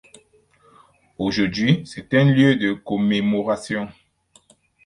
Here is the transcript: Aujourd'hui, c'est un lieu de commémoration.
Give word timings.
Aujourd'hui, 1.19 1.83
c'est 1.85 2.15
un 2.15 2.25
lieu 2.25 2.55
de 2.55 2.73
commémoration. 2.73 3.87